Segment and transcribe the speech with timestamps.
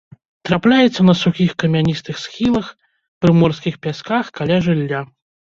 [0.49, 2.67] Трапляецца на сухіх камяністых схілах,
[3.27, 5.05] прыморскіх пясках, каля жылля.